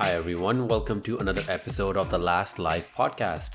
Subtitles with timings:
[0.00, 0.68] Hi, everyone.
[0.68, 3.50] Welcome to another episode of the Last Life podcast.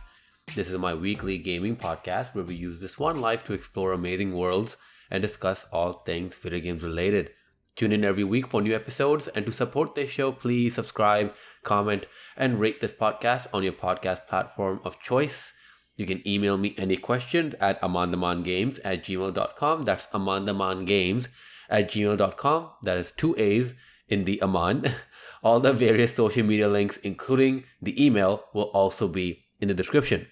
[0.54, 4.34] This is my weekly gaming podcast where we use this one life to explore amazing
[4.34, 4.76] worlds
[5.09, 7.32] and discuss all things video games related.
[7.77, 11.34] Tune in every week for new episodes, and to support this show, please subscribe,
[11.64, 15.54] comment, and rate this podcast on your podcast platform of choice.
[15.96, 19.86] You can email me any questions at amandamangames at gmail.com.
[19.86, 21.30] That's amandamangames
[21.70, 22.70] at gmail.com.
[22.81, 23.75] That is two A's
[24.09, 24.91] in the Aman.
[25.43, 30.27] All the various social media links, including the email, will also be in the description.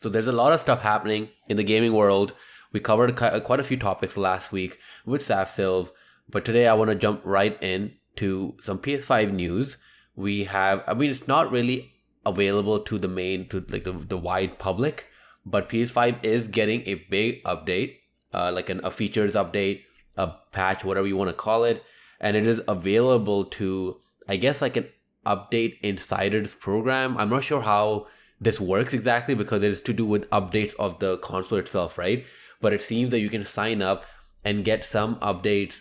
[0.00, 2.34] So there's a lot of stuff happening in the gaming world.
[2.72, 5.90] We covered quite a few topics last week with SafSilv,
[6.28, 9.78] but today I want to jump right in to some PS5 news.
[10.14, 14.18] We have, I mean, it's not really available to the main, to like the, the
[14.18, 15.06] wide public,
[15.44, 17.96] but PS5 is getting a big update,
[18.32, 19.82] uh, like an, a features update,
[20.16, 21.82] a patch, whatever you want to call it,
[22.20, 23.96] and it is available to
[24.30, 24.86] I guess like an
[25.26, 27.16] update insiders program.
[27.18, 28.06] I'm not sure how
[28.40, 32.24] this works exactly because it is to do with updates of the console itself, right?
[32.60, 34.04] But it seems that you can sign up
[34.44, 35.80] and get some updates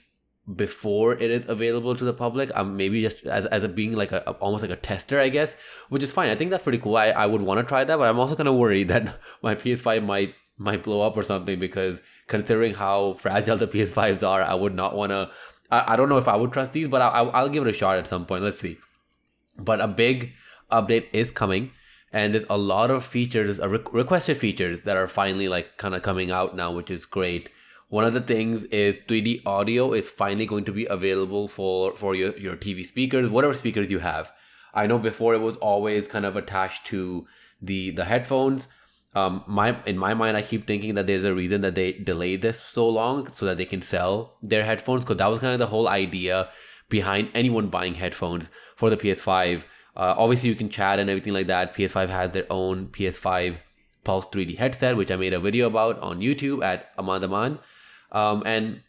[0.55, 2.49] before it is available to the public.
[2.55, 5.55] Um, maybe just as, as a being like a, almost like a tester, I guess,
[5.89, 6.31] which is fine.
[6.31, 6.97] I think that's pretty cool.
[6.97, 9.53] I, I would want to try that, but I'm also kind of worried that my
[9.53, 14.55] PS5 might might blow up or something because considering how fragile the PS5s are, I
[14.55, 15.31] would not want to
[15.71, 17.77] I, I don't know if I would trust these, but I'll, I'll give it a
[17.77, 18.43] shot at some point.
[18.43, 18.77] Let's see.
[19.57, 20.33] But a big
[20.71, 21.71] update is coming,
[22.11, 25.95] and there's a lot of features, uh, re- requested features that are finally like kind
[25.95, 27.49] of coming out now, which is great.
[27.89, 32.13] One of the things is 3D audio is finally going to be available for for
[32.15, 34.31] your your TV speakers, whatever speakers you have.
[34.73, 37.27] I know before it was always kind of attached to
[37.61, 38.67] the the headphones
[39.15, 42.41] um my in my mind i keep thinking that there's a reason that they delayed
[42.41, 45.59] this so long so that they can sell their headphones because that was kind of
[45.59, 46.47] the whole idea
[46.89, 49.63] behind anyone buying headphones for the ps5
[49.95, 51.75] uh, obviously you can chat and everything like that.
[51.75, 53.57] Ps5 has their own ps5
[54.03, 57.59] pulse 3d headset which i made a video about on youtube at amandaman
[58.11, 58.81] um, and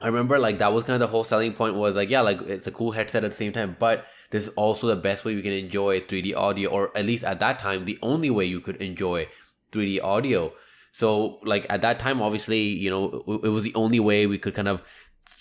[0.00, 2.40] i remember like that was kind of the whole selling point was like yeah like
[2.42, 5.32] it's a cool headset at the same time but this is also the best way
[5.32, 8.60] you can enjoy 3d audio or at least at that time the only way you
[8.60, 9.26] could enjoy
[9.72, 10.52] 3D audio.
[10.92, 14.54] So like at that time, obviously, you know, it was the only way we could
[14.54, 14.82] kind of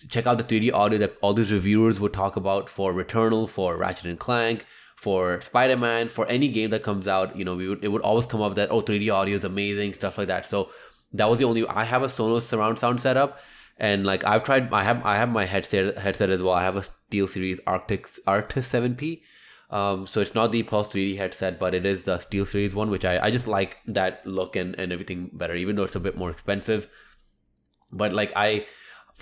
[0.10, 3.76] check out the 3D audio that all these reviewers would talk about for Returnal, for
[3.76, 7.36] Ratchet and Clank, for Spider-Man, for any game that comes out.
[7.36, 9.94] You know, we would it would always come up that oh 3D audio is amazing,
[9.94, 10.46] stuff like that.
[10.46, 10.70] So
[11.14, 11.68] that was the only.
[11.68, 13.40] I have a Sonos surround sound setup,
[13.78, 14.72] and like I've tried.
[14.74, 16.54] I have I have my headset headset as well.
[16.54, 19.22] I have a SteelSeries Arctic Arctis 7P
[19.70, 22.90] um, so it's not the Pulse 3D headset, but it is the Steel Series one,
[22.90, 26.00] which I, I just like that look and, and everything better, even though it's a
[26.00, 26.88] bit more expensive.
[27.92, 28.66] But like I,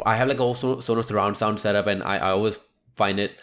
[0.05, 2.59] I have like a whole Sonos surround sound setup, and I, I always
[2.95, 3.33] find it,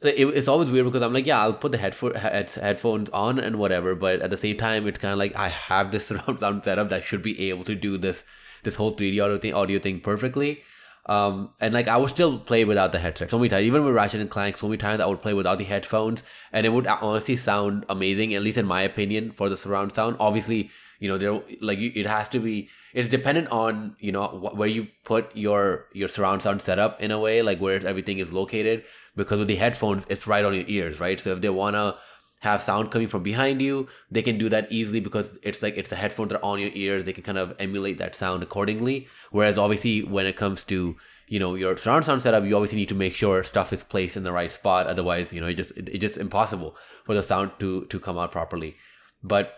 [0.00, 3.38] it, it's always weird because I'm like, yeah, I'll put the headphone head, headphones on
[3.38, 6.40] and whatever, but at the same time, it's kind of like I have this surround
[6.40, 8.24] sound setup that should be able to do this
[8.62, 10.62] this whole 3D audio thing, audio thing perfectly.
[11.06, 13.64] Um, and like I would still play without the headset so many times.
[13.64, 16.66] Even with Ratchet and Clank, so many times I would play without the headphones, and
[16.66, 20.16] it would honestly sound amazing, at least in my opinion, for the surround sound.
[20.18, 22.68] Obviously, you know, there like it has to be.
[22.92, 27.20] It's dependent on you know where you put your your surround sound setup in a
[27.20, 28.84] way, like where everything is located.
[29.14, 31.20] Because with the headphones, it's right on your ears, right?
[31.20, 31.96] So if they wanna
[32.40, 35.88] have sound coming from behind you, they can do that easily because it's like it's
[35.90, 37.04] the headphones that are on your ears.
[37.04, 39.08] They can kind of emulate that sound accordingly.
[39.30, 40.96] Whereas obviously when it comes to
[41.28, 44.16] you know your surround sound setup, you obviously need to make sure stuff is placed
[44.16, 44.86] in the right spot.
[44.86, 48.18] Otherwise, you know, it just it, it's just impossible for the sound to to come
[48.18, 48.76] out properly.
[49.22, 49.54] But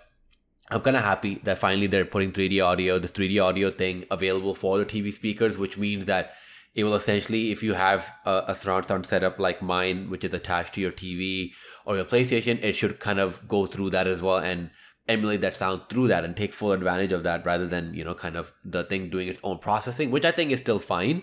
[0.71, 4.55] I'm kind of happy that finally they're putting 3D audio, this 3D audio thing available
[4.55, 6.34] for the TV speakers, which means that
[6.75, 10.34] it will essentially, if you have a, a surround sound setup like mine, which is
[10.34, 11.53] attached to your TV
[11.88, 14.71] or your PlayStation, it should kind of go through that as well and
[15.09, 18.15] emulate that sound through that and take full advantage of that rather than, you know,
[18.15, 21.22] kind of the thing doing its own processing, which I think is still fine.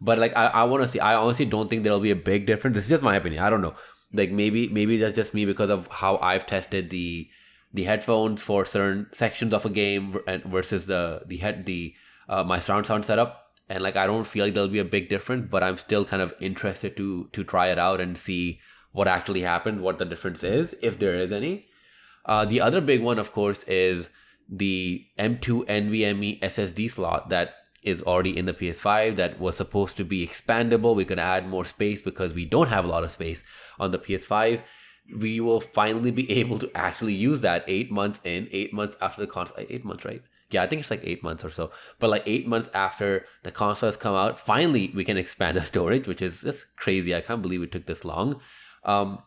[0.00, 2.46] But like I, I want to see I honestly don't think there'll be a big
[2.46, 2.76] difference.
[2.76, 3.42] This is just my opinion.
[3.42, 3.74] I don't know.
[4.10, 7.28] Like maybe maybe that's just me because of how I've tested the
[7.74, 11.94] the headphones for certain sections of a game versus the the head the
[12.26, 15.10] uh, my surround sound setup and like I don't feel like there'll be a big
[15.10, 18.60] difference, but I'm still kind of interested to to try it out and see
[18.96, 21.66] what actually happened, what the difference is, if there is any.
[22.24, 24.08] Uh, the other big one, of course, is
[24.48, 30.04] the M2 NVMe SSD slot that is already in the PS5 that was supposed to
[30.04, 30.96] be expandable.
[30.96, 33.44] We could add more space because we don't have a lot of space
[33.78, 34.62] on the PS5.
[35.14, 39.20] We will finally be able to actually use that eight months in, eight months after
[39.20, 39.58] the console.
[39.58, 40.22] Eight months, right?
[40.50, 41.70] Yeah, I think it's like eight months or so.
[41.98, 45.60] But like eight months after the console has come out, finally we can expand the
[45.72, 47.14] storage, which is just crazy.
[47.14, 48.40] I can't believe it took this long.
[48.86, 49.18] Um,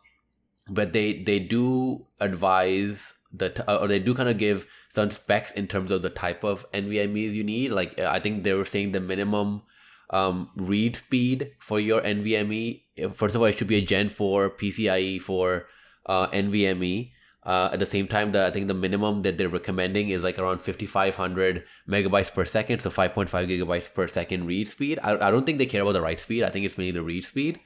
[0.68, 5.52] but they they do advise the t- or they do kind of give some specs
[5.52, 7.72] in terms of the type of NVMe's you need.
[7.72, 9.62] Like I think they were saying the minimum
[10.10, 12.82] um, read speed for your NVMe.
[13.14, 15.68] First of all, it should be a Gen 4 PCIe for
[16.06, 17.12] uh, NVMe.
[17.44, 20.38] Uh, at the same time, the, I think the minimum that they're recommending is like
[20.38, 25.00] around 5,500 megabytes per second, so 5.5 gigabytes per second read speed.
[25.02, 26.44] I, I don't think they care about the write speed.
[26.44, 27.60] I think it's mainly the read speed.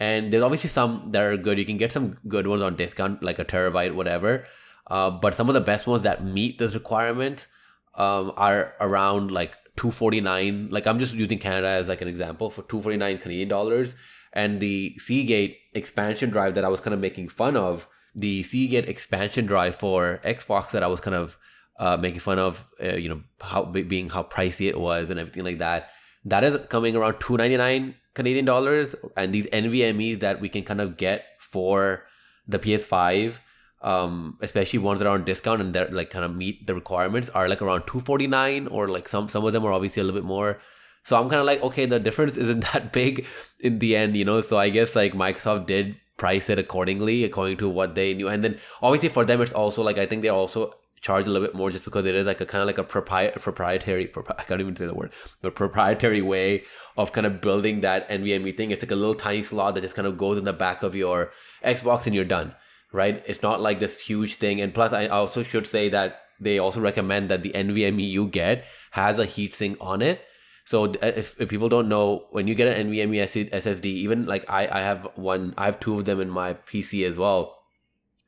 [0.00, 1.58] And there's obviously some that are good.
[1.58, 4.46] You can get some good ones on discount, like a terabyte, whatever.
[4.86, 7.46] Uh, but some of the best ones that meet this requirement
[7.94, 12.62] um, are around like 249 like i'm just using canada as like an example for
[12.62, 13.94] 249 canadian dollars
[14.32, 18.88] and the seagate expansion drive that i was kind of making fun of the seagate
[18.88, 21.38] expansion drive for xbox that i was kind of
[21.78, 25.44] uh, making fun of uh, you know how being how pricey it was and everything
[25.44, 25.88] like that
[26.24, 30.96] that is coming around 299 canadian dollars and these nvmes that we can kind of
[30.96, 32.06] get for
[32.46, 33.40] the ps5
[33.82, 37.30] um, especially ones that are on discount and that like kind of meet the requirements
[37.30, 40.26] are like around 249 or like some some of them are obviously a little bit
[40.26, 40.60] more.
[41.02, 43.26] So i'm kind of like okay the difference isn't that big
[43.58, 44.40] in the end you know?
[44.42, 48.28] So i guess like microsoft did price it accordingly according to what they knew.
[48.28, 51.46] And then obviously for them it's also like i think they're also charge a little
[51.46, 54.38] bit more just because it is like a kind of like a propri- proprietary propri-
[54.38, 56.62] i can't even say the word but proprietary way
[56.96, 59.94] of kind of building that nvme thing it's like a little tiny slot that just
[59.94, 61.30] kind of goes in the back of your
[61.64, 62.54] xbox and you're done
[62.92, 63.22] right?
[63.26, 64.60] It's not like this huge thing.
[64.60, 68.64] And plus, I also should say that they also recommend that the NVMe you get
[68.92, 70.22] has a heatsink on it.
[70.64, 74.48] So uh, if, if people don't know, when you get an NVMe SSD, even like
[74.48, 77.56] I, I have one, I have two of them in my PC as well.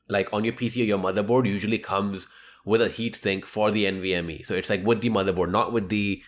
[0.08, 2.26] Like on your PC or your motherboard usually comes
[2.64, 4.44] with a heatsink for the NVMe.
[4.44, 6.22] So it's like with the motherboard, not with the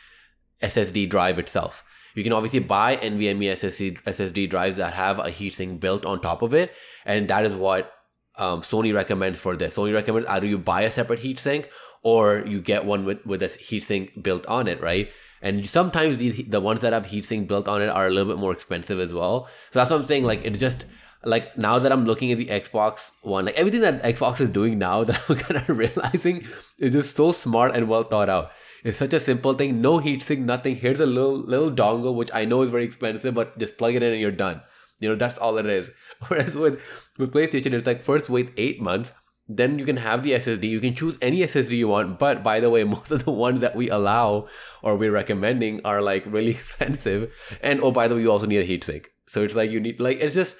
[0.62, 1.84] SSD drive itself.
[2.14, 6.42] You can obviously buy NVMe SSD, SSD drives that have a heatsink built on top
[6.42, 6.72] of it.
[7.04, 7.92] And that is what
[8.36, 9.76] um, Sony recommends for this.
[9.76, 11.66] Sony recommends either you buy a separate heatsink
[12.02, 15.10] or you get one with, with a heatsink built on it, right?
[15.42, 18.40] And sometimes the, the ones that have heatsink built on it are a little bit
[18.40, 19.46] more expensive as well.
[19.72, 20.24] So that's what I'm saying.
[20.24, 20.86] Like, it's just
[21.24, 24.78] like now that I'm looking at the Xbox One, like everything that Xbox is doing
[24.78, 26.46] now that I'm kind of realizing
[26.78, 28.50] is just so smart and well thought out.
[28.84, 29.80] It's such a simple thing.
[29.80, 30.76] No heatsink, nothing.
[30.76, 34.02] Here's a little little dongle, which I know is very expensive, but just plug it
[34.02, 34.60] in and you're done.
[35.00, 35.90] You know, that's all it is.
[36.28, 36.80] Whereas with,
[37.18, 39.12] with PlayStation, it's like first wait eight months,
[39.48, 40.64] then you can have the SSD.
[40.64, 42.18] You can choose any SSD you want.
[42.18, 44.48] But by the way, most of the ones that we allow
[44.82, 47.32] or we're recommending are like really expensive.
[47.62, 49.06] And oh, by the way, you also need a heatsink.
[49.26, 50.56] So it's like you need like it's just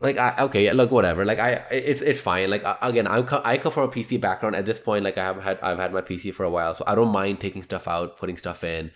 [0.00, 1.24] like I okay look whatever.
[1.24, 2.50] Like I it's it's fine.
[2.50, 4.54] Like again I'm I come from a PC background.
[4.56, 6.84] At this point like I have had I've had my PC for a while so
[6.86, 8.92] I don't mind taking stuff out putting stuff in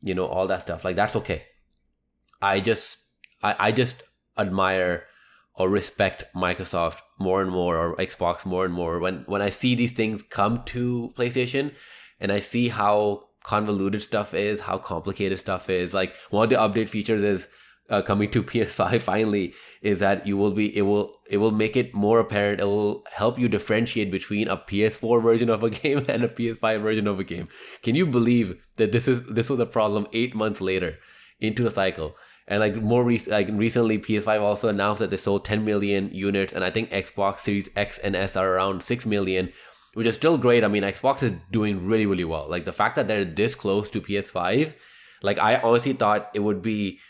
[0.00, 0.84] you know all that stuff.
[0.84, 1.44] Like that's okay.
[2.40, 2.98] I just
[3.42, 4.02] I, I just
[4.38, 5.04] admire
[5.54, 8.98] or respect Microsoft more and more or Xbox more and more.
[8.98, 11.74] When when I see these things come to PlayStation
[12.18, 15.94] and I see how convoluted stuff is, how complicated stuff is.
[15.94, 17.46] Like one of the update features is
[17.88, 21.76] uh, coming to PS5 finally is that you will be it will it will make
[21.76, 22.60] it more apparent.
[22.60, 26.80] It will help you differentiate between a PS4 version of a game and a PS5
[26.80, 27.48] version of a game.
[27.82, 30.98] Can you believe that this is this was a problem eight months later
[31.40, 32.16] into the cycle?
[32.48, 36.52] And like more rec- like recently, PS5 also announced that they sold 10 million units,
[36.52, 39.52] and I think Xbox Series X and S are around 6 million,
[39.94, 40.62] which is still great.
[40.62, 42.48] I mean, Xbox is doing really, really well.
[42.48, 44.74] Like the fact that they're this close to PS5,
[45.22, 47.00] like I honestly thought it would be.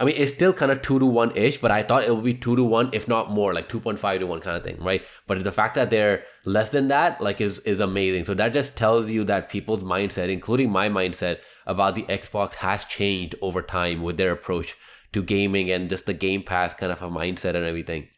[0.00, 2.24] I mean, it's still kind of two to one ish, but I thought it would
[2.24, 5.04] be two to one, if not more, like 2.5 to one kind of thing, right?
[5.26, 8.24] But the fact that they're less than that, like, is, is amazing.
[8.24, 12.84] So that just tells you that people's mindset, including my mindset, about the Xbox has
[12.84, 14.76] changed over time with their approach
[15.12, 18.08] to gaming and just the Game Pass kind of a mindset and everything.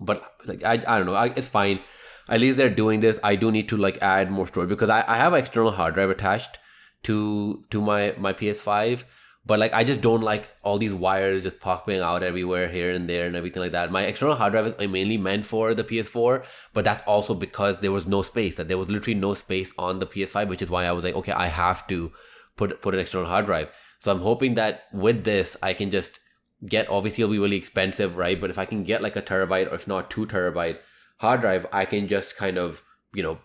[0.00, 1.80] But like I, I don't know, I, it's fine.
[2.28, 3.20] At least they're doing this.
[3.22, 6.10] I do need to like add more storage because I, I have external hard drive
[6.10, 6.58] attached
[7.04, 9.04] to to my my PS5
[9.46, 13.08] but like I just don't like all these wires just popping out everywhere here and
[13.08, 13.92] there and everything like that.
[13.92, 17.92] My external hard drive is mainly meant for the PS4, but that's also because there
[17.92, 18.54] was no space.
[18.56, 21.14] That there was literally no space on the PS5, which is why I was like,
[21.14, 22.12] okay, I have to
[22.56, 23.70] put put an external hard drive.
[24.00, 26.20] So I'm hoping that with this, I can just
[26.66, 26.88] get.
[26.88, 28.40] Obviously, it'll be really expensive, right?
[28.40, 30.78] But if I can get like a terabyte or if not two terabyte
[31.18, 32.82] hard drive, I can just kind of
[33.12, 33.38] you know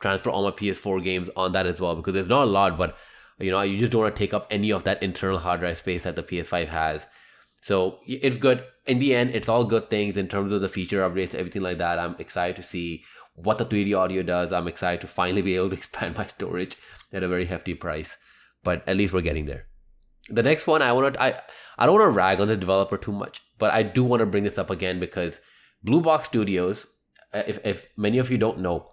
[0.00, 2.96] transfer all my PS4 games on that as well because there's not a lot, but
[3.40, 5.78] you know you just don't want to take up any of that internal hard drive
[5.78, 7.06] space that the PS5 has.
[7.62, 8.64] So it's good.
[8.86, 11.78] In the end, it's all good things in terms of the feature updates, everything like
[11.78, 11.98] that.
[11.98, 13.04] I'm excited to see
[13.34, 14.52] what the 3D audio does.
[14.52, 16.76] I'm excited to finally be able to expand my storage
[17.12, 18.16] at a very hefty price
[18.62, 19.66] but at least we're getting there.
[20.28, 21.40] The next one I want to I
[21.78, 24.26] I don't want to rag on the developer too much, but I do want to
[24.26, 25.40] bring this up again because
[25.82, 26.86] Blue Box Studios,
[27.32, 28.90] uh, if if many of you don't know,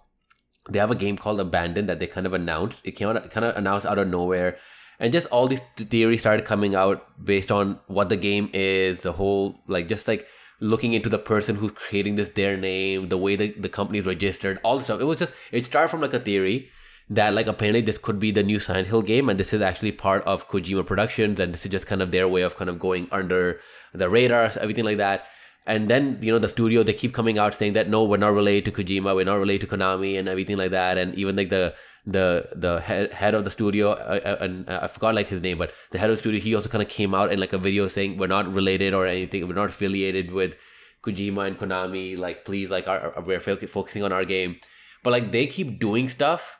[0.68, 2.80] they have a game called Abandoned that they kind of announced.
[2.84, 4.58] It came out kind of announced out of nowhere,
[4.98, 9.12] and just all these theories started coming out based on what the game is, the
[9.12, 10.26] whole like just like
[10.60, 14.58] looking into the person who's creating this, their name, the way the, the company's registered,
[14.64, 15.00] all the stuff.
[15.00, 16.70] It was just it started from like a theory
[17.10, 19.92] that like apparently this could be the new Silent Hill game, and this is actually
[19.92, 22.78] part of Kojima Productions, and this is just kind of their way of kind of
[22.78, 23.60] going under
[23.94, 25.26] the radar, everything like that.
[25.68, 28.32] And then you know the studio they keep coming out saying that no, we're not
[28.32, 30.98] related to Kojima, we're not related to Konami, and everything like that.
[30.98, 31.74] And even like the
[32.06, 35.42] the the head, head of the studio uh, uh, and uh, I forgot like his
[35.42, 37.52] name, but the head of the studio he also kind of came out in like
[37.52, 40.56] a video saying we're not related or anything, we're not affiliated with
[41.02, 42.16] Kojima and Konami.
[42.16, 44.56] Like please, like our, our, we're focusing on our game,
[45.04, 46.58] but like they keep doing stuff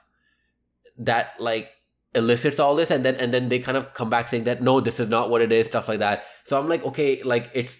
[0.99, 1.71] that like
[2.15, 4.81] elicits all this and then and then they kind of come back saying that no
[4.81, 7.79] this is not what it is stuff like that so i'm like okay like it's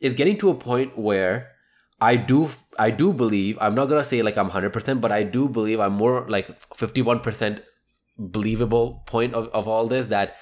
[0.00, 1.50] it's getting to a point where
[2.00, 5.48] i do i do believe i'm not gonna say like i'm 100% but i do
[5.48, 7.62] believe i'm more like 51%
[8.18, 10.36] believable point of, of all this that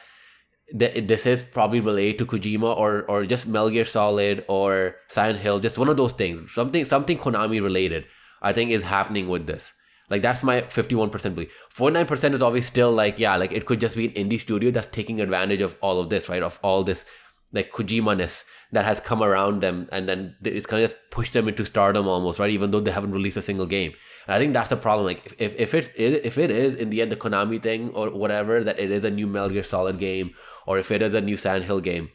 [0.76, 5.38] th- this is probably related to kojima or or just metal gear solid or silent
[5.38, 8.04] hill just one of those things something something konami related
[8.42, 9.72] i think is happening with this
[10.10, 11.52] like that's my 51% belief.
[11.74, 14.88] 49% is always still like, yeah, like it could just be an indie studio that's
[14.90, 16.42] taking advantage of all of this, right?
[16.42, 17.04] Of all this
[17.52, 21.48] like Kojima-ness that has come around them and then it's kind of just pushed them
[21.48, 22.50] into stardom almost, right?
[22.50, 23.92] Even though they haven't released a single game.
[24.26, 25.06] And I think that's the problem.
[25.06, 28.62] Like if, if it's if it is in the end the Konami thing or whatever,
[28.62, 30.34] that it is a new Metal Gear Solid game,
[30.66, 32.10] or if it is a new Sandhill game.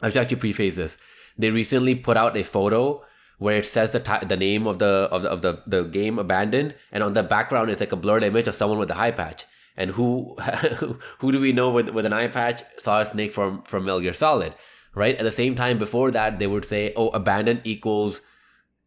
[0.00, 0.96] I should actually preface this.
[1.36, 3.04] They recently put out a photo
[3.38, 6.18] where it says the t- the name of the of the of the, the game
[6.18, 9.10] abandoned, and on the background it's like a blurred image of someone with a eye
[9.10, 9.44] patch.
[9.76, 10.36] And who
[11.18, 14.00] who do we know with with an eye patch saw a snake from from Metal
[14.00, 14.54] Gear Solid,
[14.94, 15.16] right?
[15.16, 18.20] At the same time, before that, they would say, "Oh, abandoned equals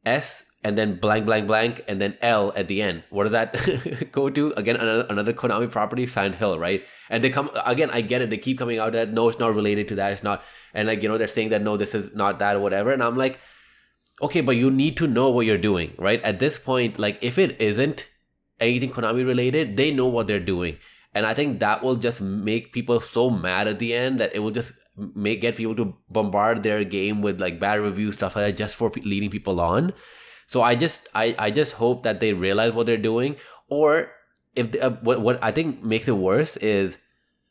[0.06, 3.04] S." And then blank, blank, blank, and then L at the end.
[3.10, 4.52] What does that go to?
[4.58, 6.84] Again, another, another Konami property, Silent Hill, right?
[7.10, 7.90] And they come again.
[7.92, 8.32] I get it.
[8.32, 10.12] They keep coming out that no, it's not related to that.
[10.12, 12.60] It's not, and like you know, they're saying that no, this is not that or
[12.60, 12.92] whatever.
[12.92, 13.40] And I'm like,
[14.22, 16.22] okay, but you need to know what you're doing, right?
[16.24, 18.08] At this point, like if it isn't
[18.60, 20.78] anything Konami related, they know what they're doing.
[21.14, 24.40] And I think that will just make people so mad at the end that it
[24.40, 28.46] will just make get people to bombard their game with like bad reviews stuff like
[28.46, 29.94] that just for leading people on.
[30.46, 33.36] So I just I I just hope that they realize what they're doing
[33.70, 34.12] or
[34.56, 36.98] if they, uh, what what I think makes it worse is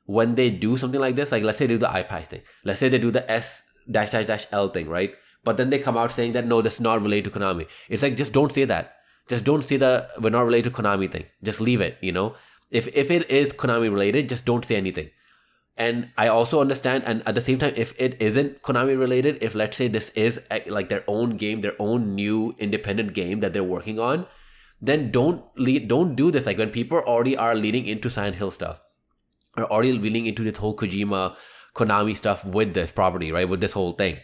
[0.07, 2.43] when they do something like this like let's say they do the eye patch thing.
[2.65, 5.15] Let's say they do the S dash dash dash L thing, right?
[5.47, 7.69] but then they come out saying that no, this is not related to Konami.
[7.89, 8.96] It's like just don't say that.
[9.29, 11.25] Just don't say the we're not related to Konami thing.
[11.43, 11.99] Just leave it.
[12.01, 12.35] You know,
[12.71, 15.11] if if it is Konami related, just don't say anything.
[15.79, 19.55] And I also understand, and at the same time, if it isn't Konami related, if
[19.55, 23.53] let's say this is eh, like their own game, their own new independent game that
[23.53, 24.27] they're working on,
[24.81, 26.47] then don't lead, don't do this.
[26.47, 28.81] Like when people already are leading into Silent Hill stuff,
[29.57, 31.37] or already leading into this whole Kojima,
[31.75, 33.49] Konami stuff with this property, right?
[33.49, 34.17] With this whole thing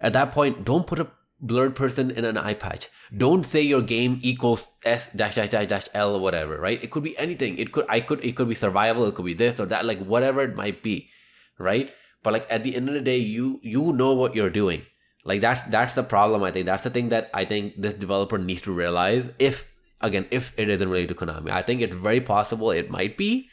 [0.00, 1.08] at that point, don't put a
[1.40, 2.88] blurred person in an eye patch.
[3.16, 6.82] Don't say your game equals S dash dash dash dash L whatever, right?
[6.82, 7.58] It could be anything.
[7.58, 10.04] It could I could it could be survival, it could be this or that, like
[10.04, 11.10] whatever it might be,
[11.58, 11.90] right?
[12.22, 14.82] But like at the end of the day, you you know what you're doing.
[15.24, 16.42] Like that's that's the problem.
[16.42, 19.30] I think that's the thing that I think this developer needs to realize.
[19.38, 19.68] If
[20.00, 23.48] again, if it isn't related to Konami, I think it's very possible it might be.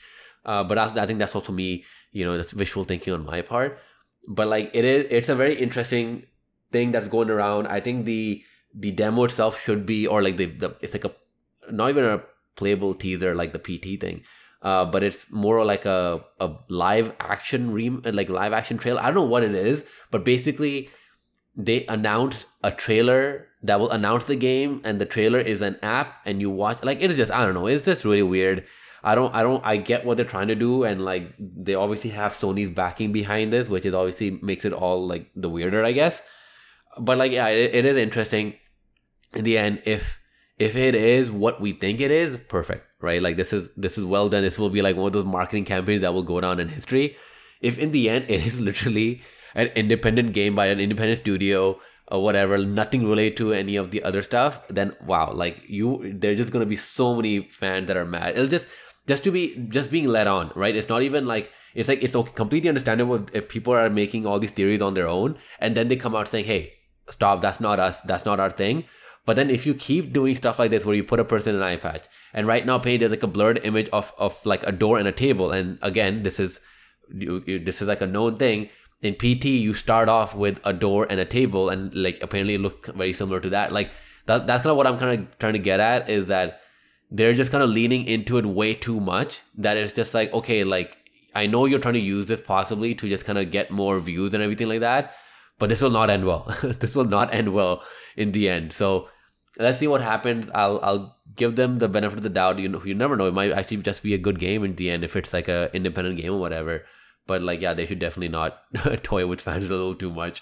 [0.46, 3.80] Uh, but I think that's also me, you know, that's visual thinking on my part.
[4.27, 6.27] But like it is, it's a very interesting
[6.75, 7.67] thing that's going around.
[7.67, 8.44] I think the
[8.84, 11.12] the demo itself should be or like the, the it's like a
[11.72, 12.17] not even a
[12.55, 14.24] playable teaser like the PT thing.
[14.62, 17.89] Uh, but it's more like a, a live action re
[18.20, 19.01] like live action trailer.
[19.01, 20.89] I don't know what it is, but basically
[21.55, 26.15] they announced a trailer that will announce the game and the trailer is an app
[26.25, 28.65] and you watch like it is just I don't know, it's just really weird.
[29.03, 32.10] I don't I don't I get what they're trying to do and like they obviously
[32.22, 35.94] have Sony's backing behind this, which is obviously makes it all like the weirder, I
[35.94, 36.24] guess
[36.99, 38.53] but like yeah it, it is interesting
[39.33, 40.19] in the end if
[40.57, 43.21] if it is what we think it is perfect right?
[43.21, 44.41] Like this is this is well done.
[44.41, 47.15] This will be like one of those marketing campaigns that will go down in history.
[47.61, 49.21] If in the end it is literally
[49.53, 54.03] an independent game by an independent studio or whatever nothing related to any of the
[54.03, 58.05] other stuff then wow like you there's just gonna be so many fans that are
[58.05, 58.35] mad.
[58.35, 58.67] It'll just
[59.07, 60.75] just to be just being led on right?
[60.75, 64.25] It's not even like it's like it's okay, completely understandable if, if people are making
[64.25, 66.73] all these theories on their own and then they come out saying hey
[67.09, 68.85] stop that's not us that's not our thing.
[69.25, 71.62] But then if you keep doing stuff like this where you put a person in
[71.62, 74.63] an eye patch and right now paint there's like a blurred image of of like
[74.63, 75.51] a door and a table.
[75.51, 76.59] And again this is
[77.09, 78.69] this is like a known thing.
[79.01, 82.88] In PT you start off with a door and a table and like apparently look
[82.88, 83.71] very similar to that.
[83.71, 83.91] Like
[84.25, 86.62] that that's kind of what I'm kind of trying to get at is that
[87.12, 90.63] they're just kind of leaning into it way too much that it's just like okay
[90.63, 90.97] like
[91.35, 94.33] I know you're trying to use this possibly to just kind of get more views
[94.33, 95.13] and everything like that,
[95.59, 96.53] but this will not end well.
[96.63, 97.83] this will not end well
[98.15, 98.74] in the end.
[98.74, 99.09] So
[99.57, 100.50] let's see what happens.
[100.53, 102.59] I'll I'll give them the benefit of the doubt.
[102.59, 103.27] You know, you never know.
[103.27, 105.69] It might actually just be a good game in the end if it's like a
[105.74, 106.85] independent game or whatever.
[107.27, 108.63] But like, yeah, they should definitely not
[109.03, 110.41] toy with fans a little too much.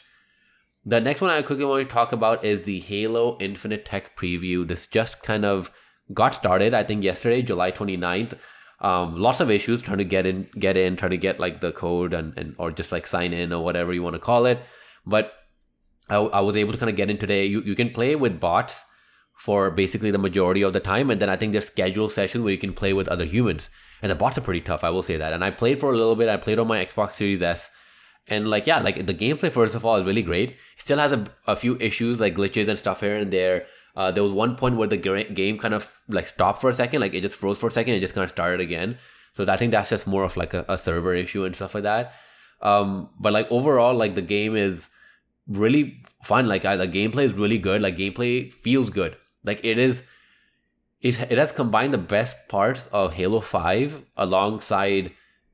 [0.85, 4.67] The next one I quickly want to talk about is the Halo Infinite Tech preview.
[4.67, 5.71] This just kind of
[6.13, 8.37] got started, I think, yesterday, July 29th.
[8.81, 11.71] Um, lots of issues trying to get in, get in, trying to get like the
[11.71, 14.59] code and, and or just like sign in or whatever you want to call it.
[15.05, 15.33] But
[16.09, 17.45] I, I was able to kind of get in today.
[17.45, 18.83] You, you can play with bots
[19.35, 21.09] for basically the majority of the time.
[21.09, 23.69] And then I think there's scheduled sessions where you can play with other humans.
[24.01, 25.33] And the bots are pretty tough, I will say that.
[25.33, 26.29] And I played for a little bit.
[26.29, 27.69] I played on my Xbox Series S.
[28.27, 30.51] And like, yeah, like the gameplay, first of all, is really great.
[30.51, 33.65] It still has a, a few issues like glitches and stuff here and there.
[33.95, 37.01] Uh, there was one point where the game kind of like stopped for a second,
[37.01, 38.97] like it just froze for a second, it just kind of started again.
[39.33, 41.83] So I think that's just more of like a, a server issue and stuff like
[41.83, 42.13] that.
[42.63, 44.89] Um, but like overall, like the game is
[45.47, 46.47] really fun.
[46.47, 47.81] Like I, the gameplay is really good.
[47.81, 49.15] Like gameplay feels good.
[49.43, 50.01] Like it is,
[51.01, 55.11] it, it has combined the best parts of Halo 5 alongside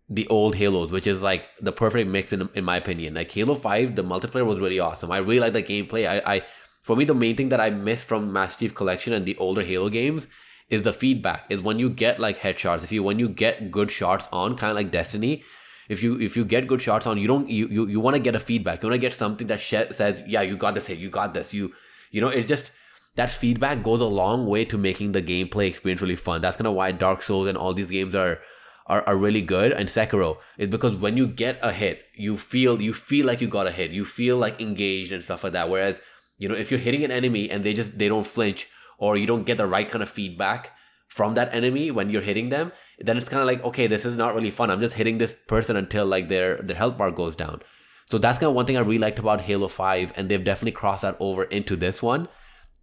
[0.07, 3.15] the old Halos, which is like the perfect mix in, in my opinion.
[3.15, 5.11] Like Halo 5, the multiplayer was really awesome.
[5.11, 6.07] I really like the gameplay.
[6.07, 6.43] I, I
[6.83, 9.63] for me the main thing that I miss from Master Chief Collection and the older
[9.63, 10.27] Halo games
[10.69, 11.45] is the feedback.
[11.49, 14.71] Is when you get like headshots, if you when you get good shots on, kind
[14.71, 15.43] of like Destiny,
[15.89, 18.21] if you if you get good shots on, you don't you you, you want to
[18.21, 18.81] get a feedback.
[18.81, 21.33] You want to get something that sh- says, yeah, you got this hit, you got
[21.33, 21.73] this, you
[22.11, 22.71] you know, it just
[23.15, 26.41] that feedback goes a long way to making the gameplay experience really fun.
[26.41, 28.39] That's kind of why Dark Souls and all these games are
[28.85, 32.81] are, are really good and Sekiro is because when you get a hit, you feel
[32.81, 33.89] you feel like you got a hit.
[33.89, 35.69] You feel like engaged and stuff like that.
[35.69, 35.99] Whereas,
[36.37, 38.67] you know, if you're hitting an enemy and they just they don't flinch
[38.99, 40.71] or you don't get the right kind of feedback
[41.09, 44.15] from that enemy when you're hitting them, then it's kind of like, okay, this is
[44.15, 44.69] not really fun.
[44.69, 47.61] I'm just hitting this person until like their their health bar goes down.
[48.09, 50.71] So that's kind of one thing I really liked about Halo 5, and they've definitely
[50.71, 52.27] crossed that over into this one.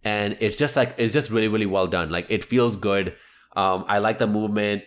[0.03, 2.09] And it's just like it's just really, really well done.
[2.09, 3.15] Like it feels good.
[3.55, 4.83] Um, I like the movement.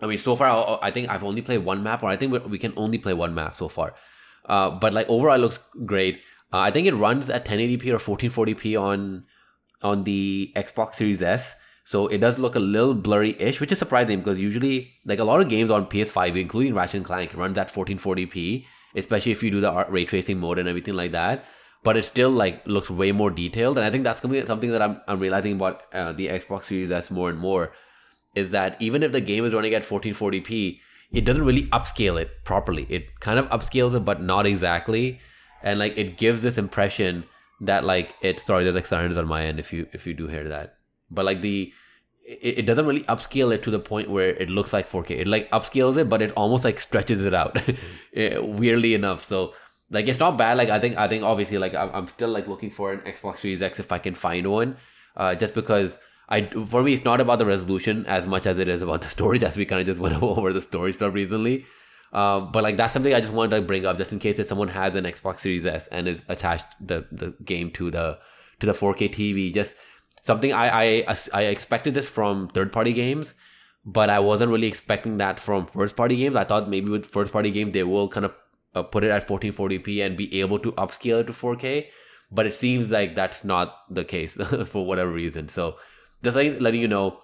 [0.00, 2.58] I mean, so far, I think I've only played one map, or I think we
[2.58, 3.94] can only play one map so far.
[4.44, 6.20] Uh, but like overall, it looks great.
[6.52, 9.24] Uh, I think it runs at 1080p or 1440p on
[9.82, 11.54] on the Xbox Series S.
[11.88, 15.40] So it does look a little blurry-ish, which is surprising because usually, like a lot
[15.40, 19.62] of games on PS5, including Ratchet and Clank, runs at 1440p, especially if you do
[19.62, 21.46] the ray tracing mode and everything like that.
[21.84, 25.00] But it still like looks way more detailed, and I think that's something that I'm
[25.08, 27.72] I'm realizing about uh, the Xbox Series S more and more
[28.34, 30.80] is that even if the game is running at 1440p,
[31.12, 32.86] it doesn't really upscale it properly.
[32.90, 35.20] It kind of upscales it, but not exactly.
[35.62, 37.24] And like it gives this impression
[37.62, 40.26] that like it sorry, there's like sirens on my end if you if you do
[40.26, 40.77] hear that.
[41.10, 41.72] But like the
[42.28, 45.10] it, it doesn't really upscale it to the point where it looks like 4K.
[45.10, 47.60] It like upscales it, but it almost like stretches it out.
[48.14, 49.24] Weirdly enough.
[49.24, 49.54] So
[49.90, 50.58] like it's not bad.
[50.58, 53.38] Like I think I think obviously like I'm, I'm still like looking for an Xbox
[53.38, 54.76] Series X if I can find one.
[55.16, 58.68] Uh, just because I for me it's not about the resolution as much as it
[58.68, 59.40] is about the story.
[59.42, 61.64] As we kind of just went over the story stuff recently.
[62.12, 64.46] Um, but like that's something I just wanted to bring up just in case if
[64.46, 68.18] someone has an Xbox Series S and is attached the the game to the
[68.60, 69.52] to the 4K TV.
[69.52, 69.76] Just
[70.28, 73.34] something I I I expected this from third party games,
[73.98, 76.36] but I wasn't really expecting that from first party games.
[76.42, 78.34] I thought maybe with first party games they will kind of
[78.74, 81.86] uh, put it at 1440p and be able to upscale it to 4K.
[82.30, 84.34] But it seems like that's not the case
[84.72, 85.48] for whatever reason.
[85.48, 85.76] So
[86.22, 87.20] just like letting you know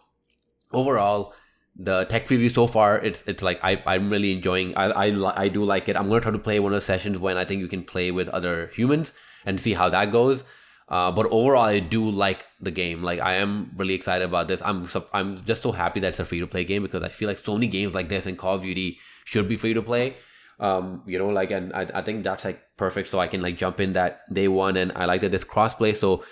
[0.73, 1.35] overall
[1.77, 5.49] the tech preview so far it's it's like I, i'm really enjoying I, I i
[5.49, 7.61] do like it i'm to try to play one of the sessions when i think
[7.61, 9.13] you can play with other humans
[9.45, 10.45] and see how that goes
[10.89, 13.03] uh, but overall i do like the game.
[13.03, 14.63] Like i am really excited about this.
[14.65, 17.29] I'm i'm just so happy that it's a free to play game because i feel
[17.29, 20.17] like so many games like this and call of duty should be free to play
[20.61, 23.57] um you know like and I, I think that's like perfect so i can like
[23.57, 25.97] jump in that day one and i like that this crossplay.
[25.97, 26.25] So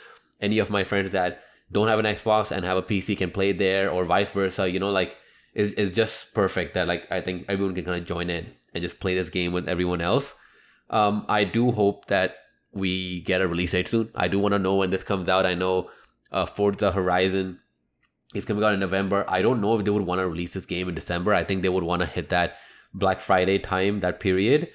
[0.42, 3.52] any of my friends that don't have an Xbox and have a PC can play
[3.52, 5.16] there or vice versa, you know, like
[5.54, 8.82] it's, it's just perfect that like I think everyone can kind of join in and
[8.82, 10.34] just play this game with everyone else.
[10.90, 12.36] Um, I do hope that
[12.72, 14.10] we get a release date soon.
[14.14, 15.46] I do want to know when this comes out.
[15.46, 15.90] I know
[16.30, 17.60] uh, Forza Horizon
[18.34, 19.24] is coming out in November.
[19.28, 21.34] I don't know if they would want to release this game in December.
[21.34, 22.56] I think they would want to hit that
[22.94, 24.70] Black Friday time, that period.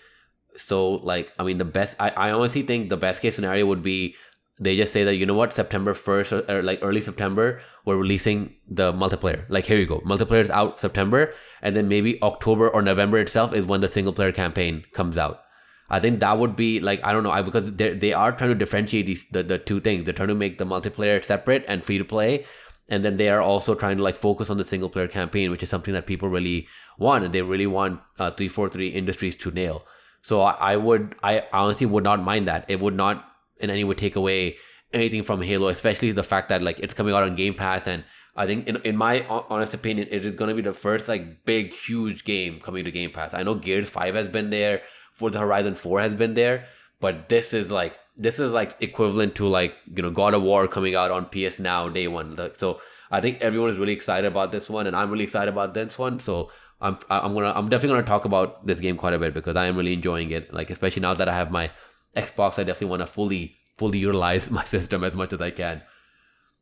[0.56, 1.96] So like, I mean, the best.
[2.00, 4.16] I, I honestly think the best case scenario would be
[4.60, 7.98] they just say that you know what september 1st or, or, like early september we're
[7.98, 12.68] releasing the multiplayer like here you go multiplayer is out september and then maybe october
[12.68, 15.42] or november itself is when the single player campaign comes out
[15.90, 18.50] I think that would be like I don't know I because they they are trying
[18.50, 20.04] to differentiate these the, the two things.
[20.04, 22.46] They're trying to make the multiplayer separate and free to play,
[22.90, 25.64] and then they are also trying to like focus on the single player campaign, which
[25.64, 29.36] is something that people really want and they really want uh, three four three industries
[29.38, 29.86] to nail.
[30.22, 32.66] So I, I would I honestly would not mind that.
[32.68, 33.26] It would not
[33.60, 34.58] in any way take away
[34.94, 38.04] anything from Halo, especially the fact that like it's coming out on Game Pass and
[38.38, 41.44] I think in, in my honest opinion, it is going to be the first like
[41.44, 43.34] big huge game coming to Game Pass.
[43.34, 44.84] I know Gears 5 has been there,
[45.18, 46.66] Forza Horizon 4 has been there,
[47.00, 50.68] but this is like this is like equivalent to like, you know, God of War
[50.68, 52.38] coming out on PS Now day 1.
[52.58, 55.74] So I think everyone is really excited about this one and I'm really excited about
[55.74, 56.20] this one.
[56.20, 56.52] So
[56.82, 59.66] I'm I'm to I'm definitely to talk about this game quite a bit because I
[59.66, 60.54] am really enjoying it.
[60.54, 61.72] Like especially now that I have my
[62.16, 65.82] Xbox, I definitely want to fully fully utilize my system as much as I can.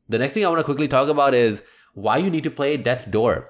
[0.08, 1.62] The next thing I want to quickly talk about is
[1.94, 3.50] why you need to play Death's Door.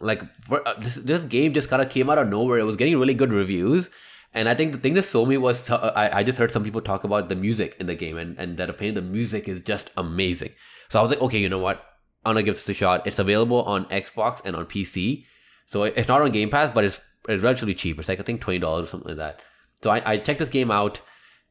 [0.00, 2.58] Like for, uh, this, this game just kind of came out of nowhere.
[2.58, 3.88] It was getting really good reviews,
[4.34, 6.80] and I think the thing that sold me was I, I just heard some people
[6.80, 9.90] talk about the music in the game, and and that opinion the music is just
[9.96, 10.50] amazing.
[10.88, 11.84] So I was like, okay, you know what?
[12.24, 13.06] I'm gonna give this a shot.
[13.06, 15.24] It's available on Xbox and on PC,
[15.66, 17.98] so it's not on Game Pass, but it's it's relatively cheap.
[17.98, 19.40] It's like I think twenty dollars or something like that.
[19.82, 21.00] So I, I checked this game out,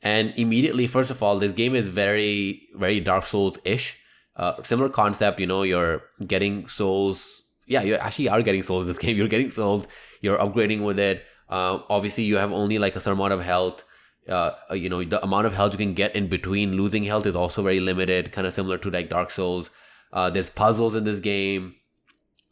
[0.02, 3.98] and immediately, first of all, this game is very very Dark Souls ish
[4.36, 8.88] uh, similar concept you know you're getting souls yeah you actually are getting souls in
[8.88, 9.88] this game you're getting souls
[10.22, 13.84] you're upgrading with it uh, obviously you have only like a certain amount of health
[14.30, 17.36] uh, you know the amount of health you can get in between losing health is
[17.36, 19.70] also very limited kind of similar to like dark souls.
[20.14, 21.76] Uh, there's puzzles in this game.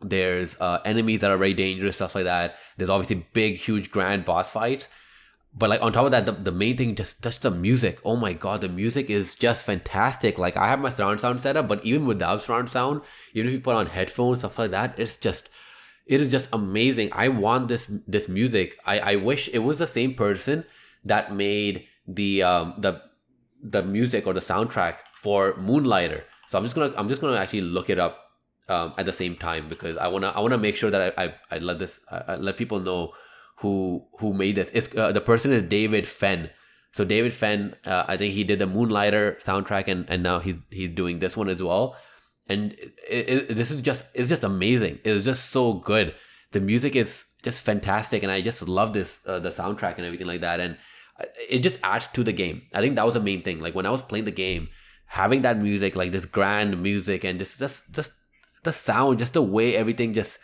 [0.02, 2.56] There's uh, enemies that are very dangerous stuff like that.
[2.78, 4.88] There's obviously big huge grand boss fights.
[5.54, 8.00] But like on top of that the, the main thing just just the music.
[8.04, 10.38] Oh my god the music is just fantastic.
[10.38, 13.02] Like i have my surround sound set up but even without surround sound
[13.34, 15.50] even if you put on headphones stuff like that it's just
[16.10, 19.88] it is just amazing i want this this music i i wish it was the
[19.88, 20.66] same person
[21.06, 23.02] that made the um the
[23.62, 27.62] the music or the soundtrack for moonlighter so i'm just gonna i'm just gonna actually
[27.62, 28.26] look it up
[28.70, 31.18] um, at the same time because i want to i want to make sure that
[31.18, 33.14] i i, I let this I, I let people know
[33.60, 34.70] who who made this.
[34.74, 36.50] It's uh, the person is David Fenn.
[36.92, 40.56] So David Fenn, uh, I think he did the Moonlighter soundtrack, and and now he's
[40.70, 41.96] he's doing this one as well.
[42.50, 42.74] And
[43.08, 45.00] it, it, this is just it's just amazing.
[45.04, 46.16] It's just so good.
[46.52, 50.28] The music is just fantastic, and I just love this uh, the soundtrack and everything
[50.28, 50.60] like that.
[50.60, 50.78] And
[51.20, 52.64] uh, it just adds to the game.
[52.74, 53.60] I think that was the main thing.
[53.60, 54.70] Like when I was playing the game,
[55.06, 58.14] having that music, like this grand music, and just just just
[58.64, 60.40] the sound, just the way everything just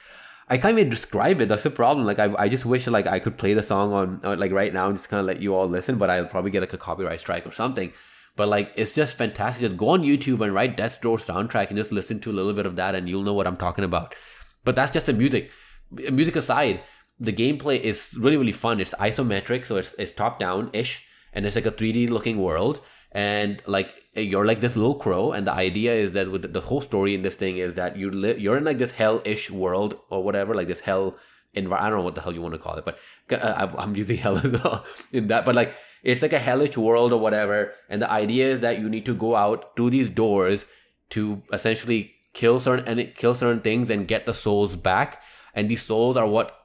[0.48, 1.50] I can't even describe it.
[1.50, 2.06] That's the problem.
[2.06, 4.74] Like I, I just wish like I could play the song on, on like right
[4.74, 6.78] now and just kind of let you all listen, but I'll probably get like a
[6.78, 7.92] copyright strike or something.
[8.36, 9.62] But like it's just fantastic.
[9.62, 12.54] Just go on YouTube and write Death's Door soundtrack and just listen to a little
[12.54, 14.16] bit of that, and you'll know what I'm talking about.
[14.64, 15.52] But that's just the music.
[15.92, 16.82] Music aside,
[17.20, 18.80] the gameplay is really really fun.
[18.80, 22.82] It's isometric, so it's it's top down ish, and it's like a 3D looking world
[23.16, 26.82] and like you're like this little crow and the idea is that with the whole
[26.82, 30.54] story in this thing is that you you're in like this hell-ish world or whatever
[30.54, 31.18] like this hell
[31.54, 33.00] environment i don't know what the hell you want to call it but
[33.32, 35.74] uh, i'm using hell as well in that but like
[36.06, 39.14] it's like a hellish world or whatever and the idea is that you need to
[39.14, 40.66] go out to these doors
[41.10, 45.22] to essentially kill certain and kill certain things and get the souls back
[45.54, 46.60] and these souls are what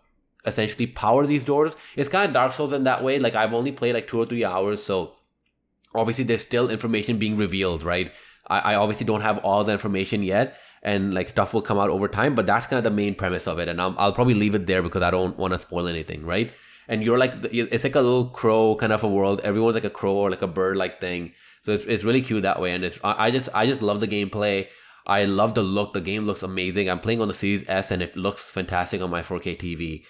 [0.46, 3.72] essentially power these doors it's kind of dark souls in that way like i've only
[3.72, 5.14] played like two or three hours so
[5.94, 8.12] obviously there's still information being revealed, right?
[8.48, 11.90] I, I obviously don't have all the information yet, and like stuff will come out
[11.90, 13.68] over time, but that's kind of the main premise of it.
[13.68, 16.52] And I'll, I'll probably leave it there because I don't want to spoil anything, right?
[16.90, 19.40] And you're like, it's like a little crow kind of a world.
[19.44, 21.32] Everyone's like a crow or like a bird like thing.
[21.62, 22.72] So it's, it's really cute that way.
[22.72, 24.66] And it's, I just, I just love the gameplay.
[25.06, 25.92] I love the look.
[25.92, 26.90] The game looks amazing.
[26.90, 30.02] I'm playing on the Series S and it looks fantastic on my 4K TV.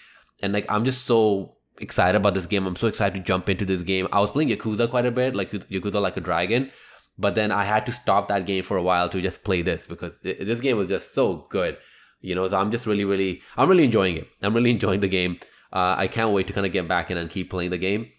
[0.42, 2.66] And like, I'm just so excited about this game.
[2.66, 4.08] I'm so excited to jump into this game.
[4.10, 6.70] I was playing Yakuza quite a bit, like Yakuza Like a Dragon,
[7.18, 9.86] but then I had to stop that game for a while to just play this
[9.86, 11.76] because it, this game was just so good.
[12.22, 14.28] You know, so I'm just really, really, I'm really enjoying it.
[14.40, 15.40] I'm really enjoying the game.
[15.72, 18.10] Uh, I can't wait to kind of get back in and keep playing the game.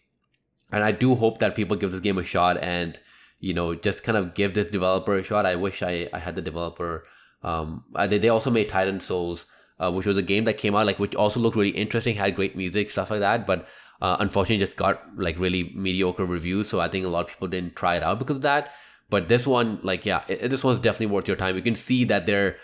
[0.71, 2.97] And I do hope that people give this game a shot and,
[3.39, 5.45] you know, just kind of give this developer a shot.
[5.45, 7.05] I wish I, I had the developer.
[7.43, 9.45] Um, they, they also made Titan Souls
[9.81, 12.35] uh, which was a game that came out like which also looked really interesting, had
[12.35, 13.47] great music, stuff like that.
[13.47, 13.67] But
[13.99, 16.69] uh, unfortunately, just got like really mediocre reviews.
[16.69, 18.71] So I think a lot of people didn't try it out because of that.
[19.09, 21.55] But this one, like, yeah, it, this one's definitely worth your time.
[21.55, 22.57] You can see that they're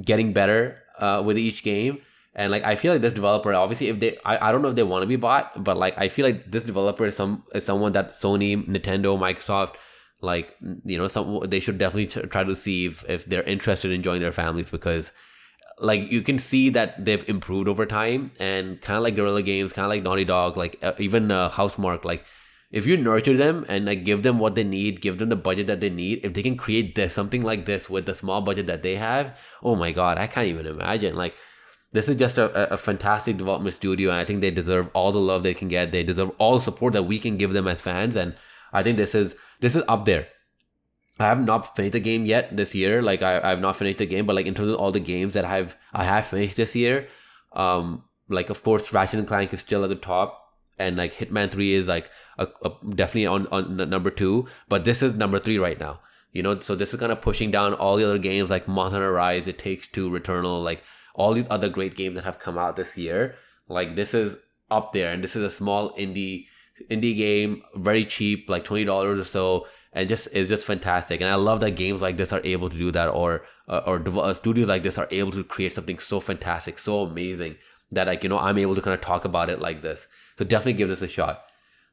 [0.00, 2.00] getting better uh, with each game.
[2.34, 4.76] And like I feel like this developer, obviously, if they, I, I don't know if
[4.76, 7.64] they want to be bought, but like I feel like this developer is some is
[7.64, 9.74] someone that Sony, Nintendo, Microsoft,
[10.22, 14.02] like you know, some they should definitely try to see if, if they're interested in
[14.02, 15.12] joining their families because
[15.78, 19.72] like you can see that they've improved over time and kind of like Guerrilla Games,
[19.72, 22.24] kind of like Naughty Dog, like uh, even uh, Housemarque, like
[22.70, 25.66] if you nurture them and like give them what they need, give them the budget
[25.66, 28.66] that they need, if they can create this something like this with the small budget
[28.66, 31.14] that they have, oh my god, I can't even imagine.
[31.14, 31.34] Like
[31.92, 35.20] this is just a, a fantastic development studio, and I think they deserve all the
[35.20, 35.92] love they can get.
[35.92, 38.34] They deserve all the support that we can give them as fans, and
[38.72, 40.28] I think this is this is up there.
[41.18, 43.02] I have not finished the game yet this year.
[43.02, 45.00] Like I, I have not finished the game, but like in terms of all the
[45.00, 47.08] games that I've I have finished this year,
[47.52, 50.42] um, like of course Ratchet and Clank is still at the top
[50.78, 55.02] and like Hitman 3 is like a, a, definitely on, on number two, but this
[55.02, 56.00] is number three right now.
[56.32, 59.12] You know, so this is kind of pushing down all the other games like Hunter
[59.12, 60.82] Rise, It Takes Two, Returnal, like
[61.14, 63.34] all these other great games that have come out this year.
[63.68, 64.36] Like this is
[64.70, 66.46] up there, and this is a small indie
[66.90, 71.20] indie game, very cheap, like twenty dollars or so, and just it's just fantastic.
[71.20, 74.02] And I love that games like this are able to do that, or uh, or
[74.20, 77.56] uh, studios like this are able to create something so fantastic, so amazing
[77.90, 80.06] that like you know I'm able to kind of talk about it like this.
[80.38, 81.44] So definitely give this a shot.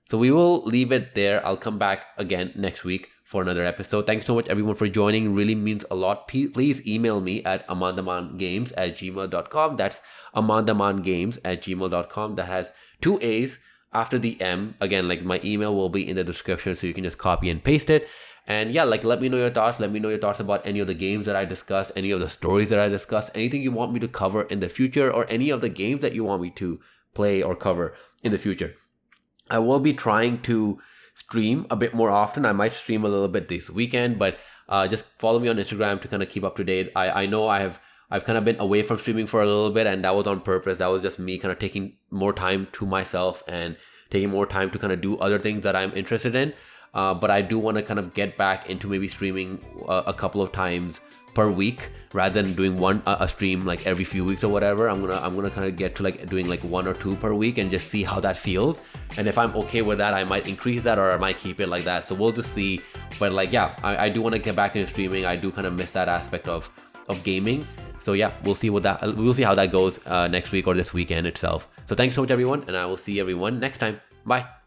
[0.06, 1.46] So we will leave it there.
[1.46, 4.08] I'll come back again next week for another episode.
[4.08, 5.36] Thanks so much everyone for joining.
[5.36, 6.28] Really means a lot.
[6.28, 9.76] Please email me at amandamangames at gmail.com.
[9.76, 10.02] That's
[10.36, 12.36] amandamangames at gmail.com.
[12.38, 13.60] That has two A's
[13.94, 14.74] after the M.
[14.82, 17.64] Again, like my email will be in the description so you can just copy and
[17.64, 18.08] paste it.
[18.48, 19.80] And yeah, like let me know your thoughts.
[19.80, 22.22] Let me know your thoughts about any of the games that I discuss, any of
[22.22, 25.28] the stories that I discuss, anything you want me to cover in the future, or
[25.30, 26.80] any of the games that you want me to
[27.14, 28.74] play or cover in the future.
[29.52, 30.80] I will be trying to
[31.20, 32.46] stream a bit more often.
[32.46, 36.02] I might stream a little bit this weekend, but uh, just follow me on Instagram
[36.02, 36.92] to kind of keep up to date.
[36.96, 37.80] I, I know I have
[38.12, 40.42] I've kind of been away from streaming for a little bit, and that was on
[40.42, 40.80] purpose.
[40.80, 43.78] That was just me kind of taking more time to myself and
[44.10, 46.54] taking more time to kind of do other things that I'm interested in.
[46.92, 50.14] Uh, but I do want to kind of get back into maybe streaming uh, a
[50.14, 51.02] couple of times
[51.36, 55.00] per week rather than doing one a stream like every few weeks or whatever i'm
[55.00, 57.58] gonna i'm gonna kind of get to like doing like one or two per week
[57.58, 58.82] and just see how that feels
[59.18, 61.68] and if i'm okay with that i might increase that or i might keep it
[61.68, 62.08] like that.
[62.08, 62.82] So we'll just see.
[63.20, 65.26] But like yeah i, I do want to get back into streaming.
[65.26, 66.70] I do kind of miss that aspect of
[67.08, 67.68] of gaming.
[68.00, 70.74] So yeah we'll see what that we'll see how that goes uh, next week or
[70.74, 71.70] this weekend itself.
[71.88, 74.00] So thanks so much everyone and i will see everyone next time.
[74.26, 74.59] Bye